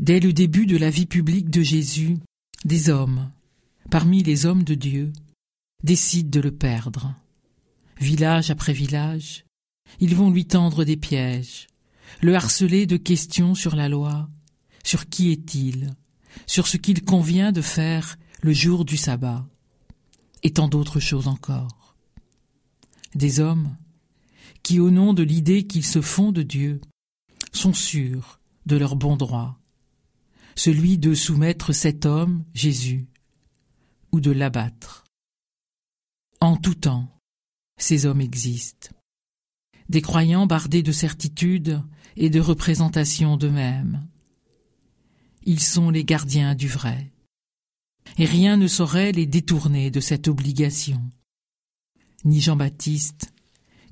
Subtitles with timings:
[0.00, 2.16] Dès le début de la vie publique de Jésus,
[2.64, 3.30] des hommes,
[3.90, 5.12] parmi les hommes de Dieu,
[5.84, 7.14] décident de le perdre.
[7.98, 9.44] Village après village,
[10.00, 11.66] ils vont lui tendre des pièges,
[12.22, 14.30] le harceler de questions sur la loi,
[14.82, 15.94] sur qui est-il,
[16.46, 19.46] sur ce qu'il convient de faire le jour du sabbat,
[20.42, 21.94] et tant d'autres choses encore.
[23.14, 23.76] Des hommes
[24.62, 26.80] qui, au nom de l'idée qu'ils se font de Dieu,
[27.52, 29.59] sont sûrs de leur bon droit,
[30.60, 33.06] celui de soumettre cet homme, Jésus,
[34.12, 35.04] ou de l'abattre.
[36.42, 37.08] En tout temps,
[37.78, 38.90] ces hommes existent.
[39.88, 41.82] Des croyants bardés de certitude
[42.14, 44.06] et de représentation d'eux-mêmes.
[45.46, 47.10] Ils sont les gardiens du vrai.
[48.18, 51.00] Et rien ne saurait les détourner de cette obligation.
[52.26, 53.32] Ni Jean-Baptiste,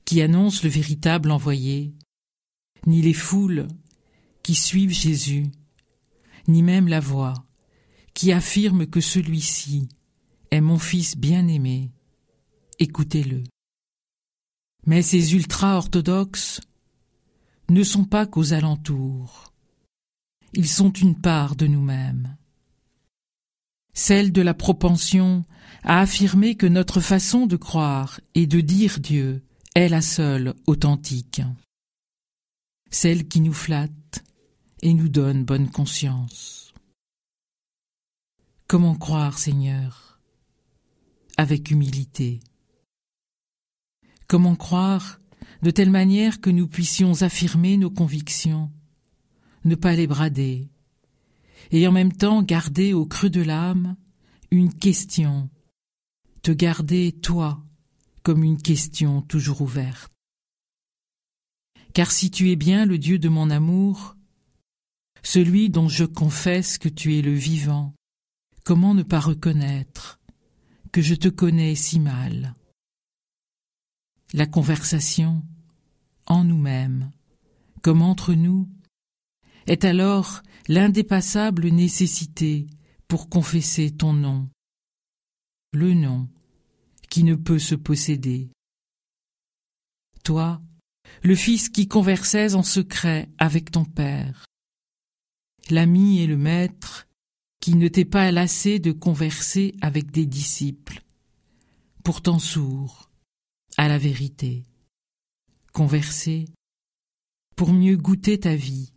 [0.05, 1.94] qui annonce le véritable envoyé,
[2.86, 3.69] ni les foules
[4.42, 5.50] qui suivent Jésus,
[6.48, 7.34] ni même la voix
[8.14, 9.89] qui affirme que celui-ci
[10.50, 11.92] est mon fils bien-aimé,
[12.81, 13.45] écoutez-le.
[14.87, 16.61] Mais ces ultra-orthodoxes
[17.69, 19.53] ne sont pas qu'aux alentours.
[20.55, 22.37] Ils sont une part de nous-mêmes.
[23.94, 25.44] Celle de la propension
[25.83, 29.44] à affirmer que notre façon de croire et de dire Dieu
[29.75, 31.42] est la seule authentique.
[32.91, 34.25] Celle qui nous flatte
[34.83, 36.73] et nous donne bonne conscience.
[38.67, 40.21] Comment croire, Seigneur?
[41.37, 42.41] Avec humilité.
[44.27, 45.21] Comment croire
[45.62, 48.71] de telle manière que nous puissions affirmer nos convictions,
[49.65, 50.69] ne pas les brader,
[51.71, 53.97] et en même temps garder au creux de l'âme
[54.51, 55.51] une question,
[56.43, 57.65] te garder, toi,
[58.23, 60.12] comme une question toujours ouverte.
[61.95, 64.17] Car si tu es bien le Dieu de mon amour,
[65.22, 67.94] celui dont je confesse que tu es le vivant,
[68.64, 70.20] comment ne pas reconnaître
[70.93, 72.54] que je te connais si mal?
[74.32, 75.43] La conversation,
[76.26, 77.10] en nous-mêmes,
[77.82, 78.69] comme entre nous,
[79.66, 82.66] est alors l'indépassable nécessité
[83.06, 84.48] pour confesser ton nom,
[85.72, 86.28] le nom
[87.09, 88.50] qui ne peut se posséder.
[90.25, 90.60] Toi,
[91.22, 94.44] le Fils qui conversais en secret avec ton Père,
[95.71, 97.06] l'ami et le Maître
[97.61, 101.03] qui ne t'est pas lassé de converser avec des disciples,
[102.05, 103.11] pourtant sourds
[103.77, 104.65] à la vérité.
[105.73, 106.47] Converser
[107.56, 108.93] pour mieux goûter ta vie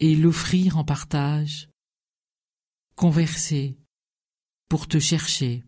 [0.00, 1.68] et l'offrir en partage.
[2.96, 3.78] Converser
[4.68, 5.64] pour te chercher